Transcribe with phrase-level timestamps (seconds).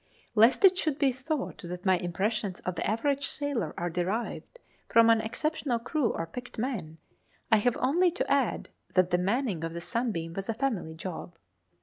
[0.33, 5.11] Lest it should be thought that my impressions of the average sailor are derived from
[5.11, 6.97] an exceptional crew or picked men,
[7.51, 11.37] I have only to add that the manning of the 'Sunbeam' was a family job.